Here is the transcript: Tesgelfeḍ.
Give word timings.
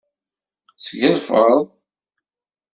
Tesgelfeḍ. 0.73 1.65